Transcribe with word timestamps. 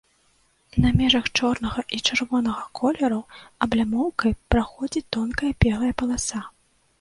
На 0.83 0.89
межах 1.01 1.27
чорнага 1.39 1.83
і 1.97 1.99
чырвонага 2.07 2.63
колераў 2.79 3.21
аблямоўкай 3.67 4.31
праходзіць 4.55 5.05
тонкая 5.19 5.51
белая 5.67 5.93
паласа. 6.05 6.39